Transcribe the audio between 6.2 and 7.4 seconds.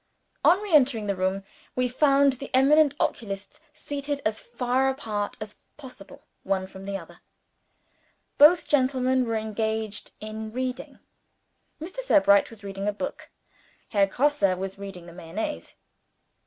one from the other.